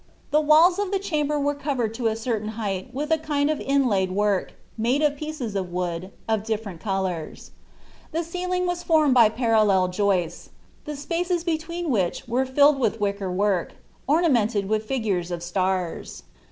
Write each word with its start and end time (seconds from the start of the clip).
The 0.31 0.41
walls 0.41 0.79
of 0.79 0.89
the 0.89 0.97
chamber 0.97 1.39
were 1.39 1.53
covered 1.53 1.93
to 1.93 2.07
a 2.07 2.15
certain 2.15 2.47
height 2.57 2.91
with 2.91 3.11
a 3.11 3.19
kind 3.19 3.51
of 3.51 3.59
inlaid 3.61 4.09
work, 4.11 4.53
made 4.75 5.03
of 5.03 5.15
pieces 5.15 5.55
of 5.55 5.71
wood, 5.71 6.09
of 6.27 6.43
different 6.43 6.81
colours. 6.81 7.51
The 8.11 8.23
ceiling 8.23 8.65
was 8.65 8.81
formed 8.81 9.13
by 9.13 9.29
parallel 9.29 9.89
joists, 9.89 10.49
the 10.85 10.95
spaces 10.95 11.43
between 11.43 11.91
which 11.91 12.27
were 12.27 12.47
filled 12.47 12.79
with 12.79 12.99
wicker 12.99 13.31
work, 13.31 13.73
ornamented 14.07 14.67
with 14.67 14.85
figures 14.87 15.29
of 15.29 15.43
stars. 15.43 16.23